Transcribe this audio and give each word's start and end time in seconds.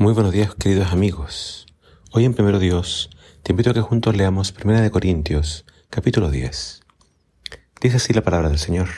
Muy 0.00 0.14
buenos 0.14 0.32
días, 0.32 0.54
queridos 0.54 0.92
amigos. 0.92 1.66
Hoy 2.10 2.24
en 2.24 2.32
Primero 2.32 2.58
Dios 2.58 3.10
te 3.42 3.52
invito 3.52 3.68
a 3.68 3.74
que 3.74 3.82
juntos 3.82 4.16
leamos 4.16 4.50
Primera 4.50 4.80
de 4.80 4.90
Corintios, 4.90 5.66
capítulo 5.90 6.30
10. 6.30 6.80
Dice 7.82 7.96
así 7.98 8.14
la 8.14 8.22
palabra 8.22 8.48
del 8.48 8.58
Señor. 8.58 8.88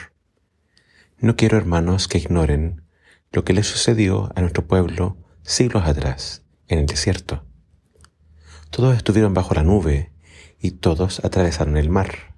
No 1.17 1.35
quiero, 1.35 1.57
hermanos, 1.57 2.07
que 2.07 2.19
ignoren 2.19 2.83
lo 3.33 3.43
que 3.43 3.51
le 3.51 3.63
sucedió 3.63 4.31
a 4.33 4.39
nuestro 4.39 4.65
pueblo 4.65 5.17
siglos 5.41 5.83
atrás, 5.83 6.45
en 6.69 6.79
el 6.79 6.85
desierto. 6.85 7.43
Todos 8.69 8.95
estuvieron 8.95 9.33
bajo 9.33 9.53
la 9.55 9.63
nube 9.63 10.13
y 10.57 10.71
todos 10.71 11.19
atravesaron 11.25 11.75
el 11.75 11.89
mar. 11.89 12.33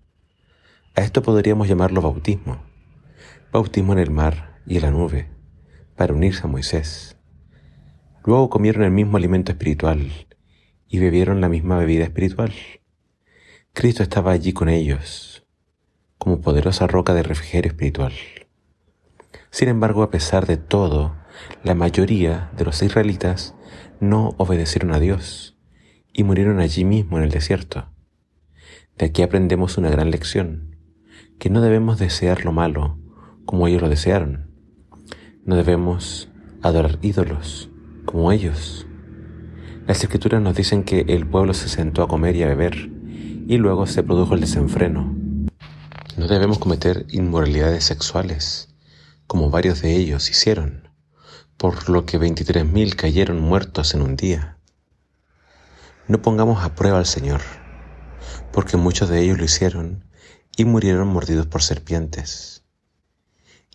A 0.96 1.02
esto 1.02 1.22
podríamos 1.22 1.68
llamarlo 1.68 2.02
bautismo. 2.02 2.64
Bautismo 3.52 3.94
en 3.94 4.00
el 4.00 4.10
mar 4.10 4.60
y 4.66 4.78
en 4.78 4.82
la 4.82 4.90
nube, 4.90 5.30
para 5.96 6.16
unirse 6.16 6.42
a 6.46 6.48
Moisés. 6.48 7.15
Luego 8.26 8.50
comieron 8.50 8.82
el 8.82 8.89
mismo 8.89 9.18
alimento 9.18 9.52
espiritual 9.52 10.12
y 10.88 10.98
bebieron 10.98 11.41
la 11.41 11.50
misma 11.50 11.77
bebida 11.77 12.05
espiritual. 12.05 12.54
Cristo 13.72 14.02
estaba 14.02 14.31
allí 14.31 14.52
con 14.52 14.67
ellos, 14.67 15.45
como 16.17 16.41
poderosa 16.41 16.88
roca 16.88 17.14
de 17.14 17.22
refrigerio 17.22 17.70
espiritual. 17.70 18.14
Sin 19.52 19.70
embargo, 19.70 20.02
a 20.02 20.09
pesar 20.09 20.48
de 20.48 20.58
todo, 20.58 21.16
la 21.64 21.76
mayoría 21.76 22.50
de 22.58 22.66
los 22.66 22.81
israelitas 22.81 23.53
no 24.00 24.34
obedecieron 24.38 24.92
a 24.92 25.00
Dios 25.00 25.55
y 26.12 26.23
murieron 26.23 26.59
allí 26.59 26.84
mismo 26.84 27.20
en 27.20 27.26
el 27.26 27.30
desierto. 27.30 27.92
De 28.98 29.05
aquí 29.05 29.22
aprendemos 29.22 29.78
una 29.78 29.92
gran 29.92 30.09
lección, 30.09 30.78
que 31.38 31.52
no 31.52 31.62
debemos 31.62 32.00
desear 32.00 32.44
lo 32.44 32.53
malo 32.53 32.98
como 33.45 33.67
ellos 33.67 33.84
lo 33.84 33.89
desearon. 33.89 34.50
No 35.44 35.55
debemos 35.55 36.31
adorar 36.64 36.98
ídolos 37.03 37.70
como 38.16 38.32
ellos. 38.32 38.88
Las 39.88 40.02
escrituras 40.02 40.42
nos 40.42 40.56
dicen 40.56 40.86
que 40.86 41.02
el 41.10 41.28
pueblo 41.28 41.54
se 41.54 41.68
sentó 41.68 42.02
a 42.02 42.08
comer 42.08 42.38
y 42.38 42.44
a 42.44 42.48
beber, 42.48 42.89
y 43.45 43.58
luego 43.58 43.88
se 43.88 44.03
produjo 44.03 44.36
el 44.36 44.39
desenfreno. 44.39 45.14
No 46.16 46.28
debemos 46.30 46.58
cometer 46.58 47.06
inmoralidades 47.09 47.84
sexuales, 47.84 48.70
como 49.28 49.50
varios 49.50 49.81
de 49.81 49.98
ellos 49.98 50.30
hicieron, 50.30 50.88
por 51.58 51.89
lo 51.89 52.06
que 52.06 52.17
23.000 52.17 52.95
cayeron 52.95 53.42
muertos 53.42 53.94
en 53.94 54.02
un 54.02 54.16
día. 54.16 54.59
No 56.08 56.22
pongamos 56.22 56.64
a 56.64 56.73
prueba 56.73 57.00
al 57.00 57.06
Señor, 57.06 57.42
porque 58.54 58.78
muchos 58.78 59.09
de 59.09 59.23
ellos 59.23 59.39
lo 59.39 59.44
hicieron 59.44 60.06
y 60.56 60.64
murieron 60.64 61.09
mordidos 61.09 61.48
por 61.48 61.64
serpientes. 61.64 62.64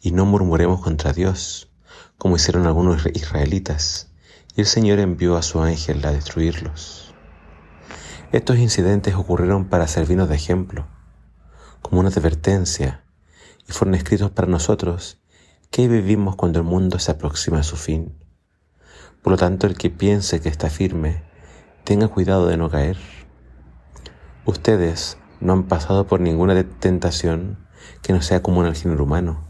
Y 0.00 0.12
no 0.12 0.24
murmuremos 0.24 0.80
contra 0.80 1.12
Dios, 1.12 1.68
como 2.16 2.36
hicieron 2.36 2.66
algunos 2.66 3.04
israelitas, 3.12 4.09
y 4.56 4.60
el 4.62 4.66
Señor 4.66 4.98
envió 4.98 5.36
a 5.36 5.42
su 5.42 5.60
ángel 5.60 6.04
a 6.04 6.12
destruirlos. 6.12 7.14
Estos 8.32 8.58
incidentes 8.58 9.14
ocurrieron 9.14 9.68
para 9.68 9.86
servirnos 9.86 10.28
de 10.28 10.36
ejemplo, 10.36 10.86
como 11.82 12.00
una 12.00 12.10
advertencia, 12.10 13.04
y 13.68 13.72
fueron 13.72 13.94
escritos 13.94 14.30
para 14.30 14.48
nosotros 14.48 15.20
que 15.70 15.88
vivimos 15.88 16.36
cuando 16.36 16.58
el 16.58 16.64
mundo 16.64 16.98
se 16.98 17.12
aproxima 17.12 17.60
a 17.60 17.64
su 17.64 17.76
fin. 17.76 18.16
Por 19.22 19.32
lo 19.32 19.36
tanto, 19.36 19.66
el 19.66 19.76
que 19.76 19.90
piense 19.90 20.40
que 20.40 20.48
está 20.48 20.70
firme, 20.70 21.22
tenga 21.84 22.08
cuidado 22.08 22.46
de 22.46 22.56
no 22.56 22.70
caer. 22.70 22.96
Ustedes 24.44 25.18
no 25.40 25.52
han 25.52 25.68
pasado 25.68 26.06
por 26.06 26.20
ninguna 26.20 26.62
tentación 26.64 27.66
que 28.02 28.12
no 28.12 28.22
sea 28.22 28.42
común 28.42 28.66
al 28.66 28.74
género 28.74 29.04
humano, 29.04 29.44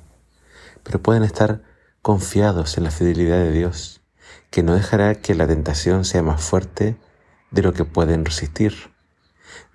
pero 0.83 1.03
pueden 1.03 1.23
estar 1.23 1.63
confiados 2.03 2.77
en 2.77 2.85
la 2.85 2.91
fidelidad 2.91 3.39
de 3.39 3.53
Dios 3.53 4.00
que 4.51 4.63
no 4.63 4.75
dejará 4.75 5.15
que 5.15 5.35
la 5.35 5.47
tentación 5.47 6.05
sea 6.05 6.23
más 6.23 6.43
fuerte 6.43 6.97
de 7.51 7.63
lo 7.63 7.73
que 7.73 7.85
pueden 7.85 8.25
resistir. 8.25 8.75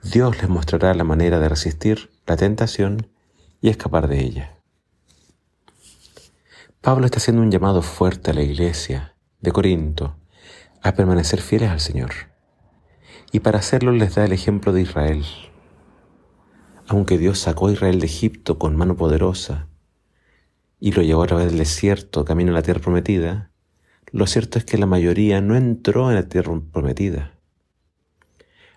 Dios 0.03 0.41
les 0.41 0.49
mostrará 0.49 0.93
la 0.93 1.03
manera 1.03 1.39
de 1.39 1.49
resistir 1.49 2.11
la 2.27 2.35
tentación 2.35 3.09
y 3.61 3.69
escapar 3.69 4.07
de 4.07 4.19
ella. 4.19 4.55
Pablo 6.81 7.05
está 7.05 7.17
haciendo 7.17 7.41
un 7.41 7.51
llamado 7.51 7.81
fuerte 7.81 8.31
a 8.31 8.33
la 8.33 8.43
iglesia 8.43 9.15
de 9.41 9.51
Corinto 9.51 10.17
a 10.81 10.93
permanecer 10.93 11.41
fieles 11.41 11.71
al 11.71 11.79
Señor. 11.79 12.11
Y 13.31 13.39
para 13.39 13.59
hacerlo 13.59 13.91
les 13.91 14.13
da 14.13 14.25
el 14.25 14.33
ejemplo 14.33 14.71
de 14.71 14.81
Israel. 14.81 15.25
Aunque 16.87 17.17
Dios 17.17 17.39
sacó 17.39 17.67
a 17.67 17.71
Israel 17.71 17.99
de 17.99 18.05
Egipto 18.05 18.59
con 18.59 18.75
mano 18.75 18.95
poderosa 18.95 19.67
y 20.79 20.91
lo 20.91 21.01
llevó 21.01 21.23
a 21.23 21.27
través 21.27 21.47
del 21.47 21.57
desierto 21.57 22.23
camino 22.23 22.51
a 22.51 22.53
la 22.53 22.61
tierra 22.61 22.81
prometida, 22.81 23.49
lo 24.15 24.27
cierto 24.27 24.57
es 24.57 24.63
que 24.63 24.77
la 24.77 24.85
mayoría 24.85 25.41
no 25.41 25.57
entró 25.57 26.09
en 26.09 26.15
la 26.15 26.29
tierra 26.29 26.57
prometida. 26.71 27.37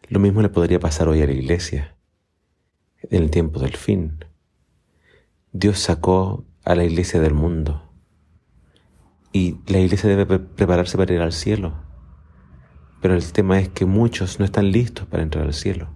Lo 0.09 0.19
mismo 0.19 0.43
le 0.43 0.49
podría 0.49 0.81
pasar 0.81 1.06
hoy 1.06 1.22
a 1.22 1.26
la 1.26 1.32
iglesia, 1.32 1.97
en 3.09 3.22
el 3.22 3.31
tiempo 3.31 3.60
del 3.60 3.77
fin. 3.77 4.25
Dios 5.53 5.78
sacó 5.78 6.44
a 6.65 6.75
la 6.75 6.82
iglesia 6.82 7.21
del 7.21 7.34
mundo 7.34 7.88
y 9.32 9.59
la 9.69 9.78
iglesia 9.78 10.09
debe 10.10 10.41
prepararse 10.41 10.98
para 10.98 11.15
ir 11.15 11.21
al 11.21 11.32
cielo. 11.32 11.84
Pero 13.00 13.15
el 13.15 13.31
tema 13.31 13.60
es 13.60 13.69
que 13.69 13.87
muchos 13.87 14.41
no 14.41 14.44
están 14.44 14.72
listos 14.72 15.06
para 15.06 15.22
entrar 15.22 15.47
al 15.47 15.54
cielo. 15.54 15.94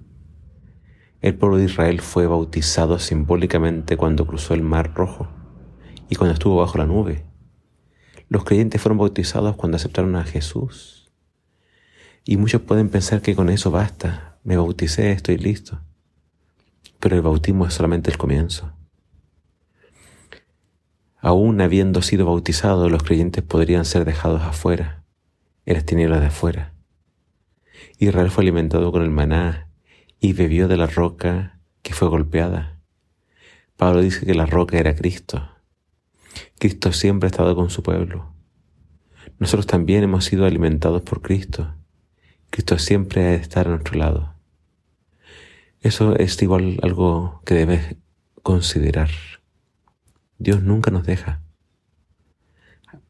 El 1.20 1.34
pueblo 1.34 1.56
de 1.56 1.64
Israel 1.64 2.00
fue 2.00 2.28
bautizado 2.28 3.00
simbólicamente 3.00 3.97
cuando 3.97 4.25
cruzó 4.25 4.54
el 4.54 4.62
mar 4.62 4.94
rojo 4.94 5.26
y 6.08 6.14
cuando 6.14 6.34
estuvo 6.34 6.58
bajo 6.58 6.78
la 6.78 6.86
nube. 6.86 7.31
Los 8.32 8.44
creyentes 8.44 8.81
fueron 8.81 8.97
bautizados 8.97 9.56
cuando 9.56 9.76
aceptaron 9.76 10.16
a 10.16 10.25
Jesús. 10.25 11.12
Y 12.25 12.38
muchos 12.38 12.62
pueden 12.62 12.88
pensar 12.88 13.20
que 13.20 13.34
con 13.34 13.50
eso 13.50 13.70
basta. 13.70 14.38
Me 14.43 14.56
bauticé, 14.56 15.12
estoy 15.12 15.37
listo. 15.37 15.82
Pero 16.98 17.15
el 17.15 17.20
bautismo 17.20 17.66
es 17.66 17.75
solamente 17.75 18.10
el 18.10 18.16
comienzo. 18.16 18.72
Aún 21.19 21.60
habiendo 21.60 22.00
sido 22.00 22.25
bautizados, 22.25 22.91
los 22.91 23.03
creyentes 23.03 23.44
podrían 23.44 23.84
ser 23.84 24.06
dejados 24.06 24.41
afuera, 24.41 25.04
en 25.66 25.75
las 25.75 25.84
tinieblas 25.84 26.20
de 26.20 26.28
afuera. 26.28 26.72
Israel 27.99 28.31
fue 28.31 28.44
alimentado 28.44 28.93
con 28.93 29.03
el 29.03 29.10
maná 29.10 29.69
y 30.20 30.32
bebió 30.32 30.69
de 30.69 30.78
la 30.78 30.87
roca 30.87 31.60
que 31.82 31.93
fue 31.93 32.09
golpeada. 32.09 32.81
Pablo 33.76 34.00
dice 34.00 34.25
que 34.25 34.34
la 34.34 34.47
roca 34.47 34.78
era 34.78 34.97
Cristo. 34.97 35.51
Cristo 36.58 36.92
siempre 36.92 37.26
ha 37.26 37.30
estado 37.30 37.54
con 37.54 37.70
su 37.70 37.82
pueblo. 37.82 38.32
Nosotros 39.38 39.66
también 39.66 40.04
hemos 40.04 40.25
sido 40.25 40.44
alimentados 40.44 41.03
por 41.03 41.22
Cristo. 41.22 41.75
Cristo 42.50 42.78
siempre 42.78 43.25
ha 43.25 43.30
de 43.30 43.36
estar 43.36 43.66
a 43.66 43.70
nuestro 43.70 43.98
lado. 43.98 44.34
Eso 45.81 46.16
es 46.16 46.41
igual 46.42 46.78
algo 46.82 47.42
que 47.44 47.54
debes 47.54 47.97
considerar. 48.42 49.10
Dios 50.38 50.62
nunca 50.62 50.91
nos 50.91 51.04
deja. 51.04 51.42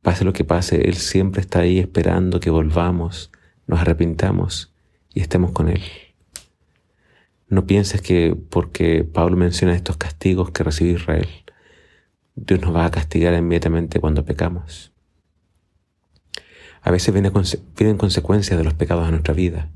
Pase 0.01 0.25
lo 0.25 0.33
que 0.33 0.45
pase, 0.45 0.89
Él 0.89 0.95
siempre 0.95 1.41
está 1.41 1.61
ahí 1.61 1.79
esperando 1.79 2.41
que 2.41 2.51
volvamos, 2.51 3.31
nos 3.67 3.81
arrepintamos 3.81 4.75
y 5.15 5.21
estemos 5.21 5.53
con 5.53 5.69
Él. 5.69 5.83
No 7.49 7.67
pienses 7.67 8.01
que 8.01 8.35
porque 8.49 9.05
Pablo 9.05 9.37
menciona 9.37 9.75
estos 9.75 9.99
castigos 9.99 10.51
que 10.51 10.65
recibió 10.65 10.95
Israel, 10.95 11.29
Dios 12.35 12.61
nos 12.61 12.75
va 12.75 12.87
a 12.87 12.91
castigar 12.91 13.35
inmediatamente 13.35 14.01
cuando 14.01 14.25
pecamos. 14.25 14.93
A 16.81 16.91
veces 16.91 17.13
vienen 17.15 17.97
consecuencias 17.99 18.59
de 18.59 18.65
los 18.65 18.75
pecados 18.75 19.07
a 19.07 19.11
nuestra 19.11 19.35
vida, 19.35 19.71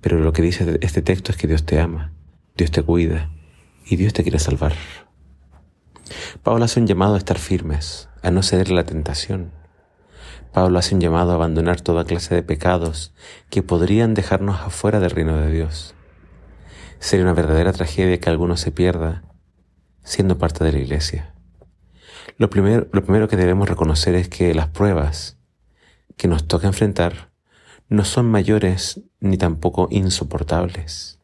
pero 0.00 0.18
lo 0.20 0.32
que 0.32 0.42
dice 0.42 0.78
este 0.82 1.02
texto 1.02 1.32
es 1.32 1.36
que 1.36 1.48
Dios 1.48 1.66
te 1.66 1.80
ama, 1.80 2.12
Dios 2.56 2.70
te 2.70 2.82
cuida 2.82 3.30
y 3.86 3.96
Dios 3.96 4.12
te 4.12 4.22
quiere 4.22 4.38
salvar. 4.38 4.74
Pablo 6.42 6.64
hace 6.64 6.78
un 6.78 6.86
llamado 6.86 7.14
a 7.14 7.18
estar 7.18 7.38
firmes, 7.38 8.08
a 8.22 8.30
no 8.30 8.42
ceder 8.42 8.68
a 8.68 8.74
la 8.74 8.84
tentación. 8.84 9.50
Pablo 10.52 10.78
hace 10.78 10.94
un 10.94 11.00
llamado 11.00 11.32
a 11.32 11.34
abandonar 11.34 11.80
toda 11.80 12.04
clase 12.04 12.34
de 12.34 12.42
pecados 12.42 13.12
que 13.50 13.62
podrían 13.62 14.14
dejarnos 14.14 14.60
afuera 14.60 15.00
del 15.00 15.10
reino 15.10 15.36
de 15.36 15.50
Dios. 15.50 15.94
Sería 17.00 17.24
una 17.24 17.34
verdadera 17.34 17.72
tragedia 17.72 18.20
que 18.20 18.30
alguno 18.30 18.56
se 18.56 18.70
pierda 18.70 19.24
siendo 20.04 20.38
parte 20.38 20.62
de 20.64 20.72
la 20.72 20.78
iglesia. 20.78 21.33
Lo 22.36 22.50
primero, 22.50 22.88
lo 22.92 23.04
primero 23.04 23.28
que 23.28 23.36
debemos 23.36 23.68
reconocer 23.68 24.16
es 24.16 24.28
que 24.28 24.54
las 24.54 24.66
pruebas 24.68 25.38
que 26.16 26.26
nos 26.26 26.48
toca 26.48 26.66
enfrentar 26.66 27.30
no 27.88 28.04
son 28.04 28.26
mayores 28.26 29.02
ni 29.20 29.36
tampoco 29.36 29.86
insoportables. 29.90 31.20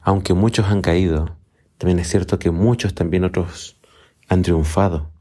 Aunque 0.00 0.32
muchos 0.32 0.66
han 0.66 0.80
caído, 0.80 1.36
también 1.76 1.98
es 1.98 2.08
cierto 2.08 2.38
que 2.38 2.50
muchos 2.50 2.94
también 2.94 3.24
otros 3.24 3.78
han 4.28 4.42
triunfado 4.42 5.12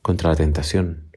contra 0.00 0.30
la 0.30 0.36
tentación. 0.36 1.10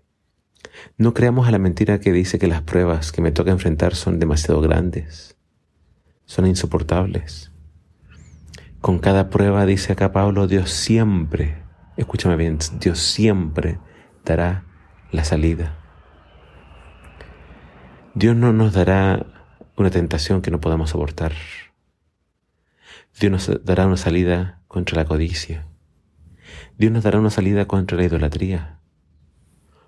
No 0.98 1.14
creamos 1.14 1.48
a 1.48 1.52
la 1.52 1.60
mentira 1.60 2.00
que 2.00 2.12
dice 2.12 2.40
que 2.40 2.48
las 2.48 2.62
pruebas 2.62 3.14
que 3.14 3.22
me 3.22 3.32
toca 3.32 3.52
enfrentar 3.52 3.96
son 3.96 4.20
demasiado 4.20 4.60
grandes, 4.60 5.38
son 6.26 6.46
insoportables. 6.46 7.52
Con 8.82 9.00
cada 9.00 9.30
prueba, 9.30 9.66
dice 9.66 9.94
acá 9.94 10.12
Pablo, 10.12 10.48
Dios 10.48 10.72
siempre 10.72 11.67
Escúchame 11.98 12.36
bien, 12.36 12.60
Dios 12.80 13.00
siempre 13.00 13.80
dará 14.24 14.64
la 15.12 15.24
salida. 15.24 15.76
Dios 18.14 18.36
no 18.36 18.54
nos 18.54 18.74
dará 18.74 19.26
una 19.76 19.90
tentación 19.90 20.44
que 20.44 20.52
no 20.52 20.62
podamos 20.62 20.92
soportar. 20.92 21.34
Dios 23.20 23.32
nos 23.32 23.66
dará 23.66 23.88
una 23.88 23.98
salida 23.98 24.62
contra 24.68 24.96
la 24.96 25.06
codicia. 25.06 25.66
Dios 26.78 26.92
nos 26.92 27.04
dará 27.04 27.20
una 27.20 27.32
salida 27.32 27.66
contra 27.66 27.98
la 27.98 28.04
idolatría, 28.04 28.80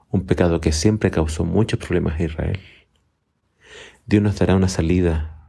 un 0.09 0.25
pecado 0.25 0.59
que 0.61 0.71
siempre 0.71 1.11
causó 1.11 1.45
muchos 1.45 1.79
problemas 1.79 2.19
a 2.19 2.23
Israel. 2.23 2.59
Dios 4.07 4.23
nos 4.23 4.39
dará 4.39 4.55
una 4.55 4.67
salida 4.67 5.45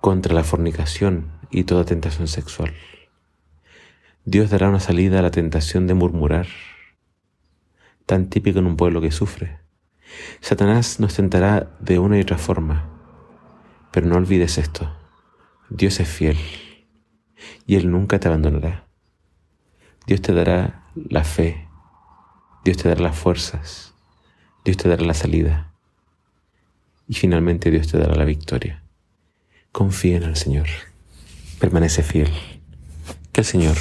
contra 0.00 0.34
la 0.34 0.42
fornicación 0.42 1.30
y 1.50 1.62
toda 1.62 1.84
tentación 1.84 2.26
sexual. 2.26 2.72
Dios 4.24 4.50
dará 4.50 4.68
una 4.68 4.78
salida 4.78 5.18
a 5.18 5.22
la 5.22 5.32
tentación 5.32 5.88
de 5.88 5.94
murmurar, 5.94 6.46
tan 8.06 8.30
típico 8.30 8.60
en 8.60 8.66
un 8.66 8.76
pueblo 8.76 9.00
que 9.00 9.10
sufre. 9.10 9.58
Satanás 10.40 11.00
nos 11.00 11.14
tentará 11.14 11.76
de 11.80 11.98
una 11.98 12.16
y 12.16 12.20
otra 12.20 12.38
forma, 12.38 12.88
pero 13.90 14.06
no 14.06 14.14
olvides 14.14 14.58
esto, 14.58 14.96
Dios 15.70 15.98
es 15.98 16.08
fiel 16.08 16.36
y 17.66 17.74
Él 17.74 17.90
nunca 17.90 18.20
te 18.20 18.28
abandonará. 18.28 18.86
Dios 20.06 20.22
te 20.22 20.32
dará 20.32 20.86
la 20.94 21.24
fe, 21.24 21.68
Dios 22.64 22.76
te 22.76 22.88
dará 22.88 23.00
las 23.00 23.18
fuerzas, 23.18 23.94
Dios 24.64 24.76
te 24.76 24.88
dará 24.88 25.02
la 25.02 25.14
salida 25.14 25.74
y 27.08 27.14
finalmente 27.14 27.72
Dios 27.72 27.88
te 27.88 27.98
dará 27.98 28.14
la 28.14 28.24
victoria. 28.24 28.84
Confía 29.72 30.18
en 30.18 30.22
el 30.22 30.36
Señor, 30.36 30.68
permanece 31.58 32.04
fiel. 32.04 32.30
Que 33.32 33.40
el 33.40 33.46
Señor 33.46 33.76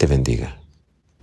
te 0.00 0.06
bendiga. 0.06 0.59